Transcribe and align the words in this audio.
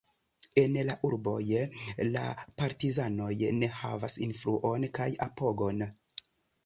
En 0.59 0.77
la 0.85 0.93
urboj 1.09 1.43
la 2.15 2.23
partizanoj 2.61 3.35
ne 3.61 3.69
havis 3.83 4.17
influon 4.29 4.89
kaj 5.01 5.11
apogon. 5.31 5.85